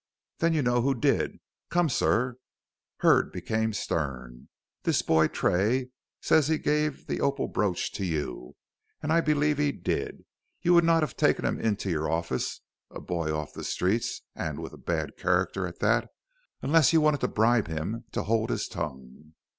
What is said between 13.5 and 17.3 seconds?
the streets, and with a bad character at that unless you wanted to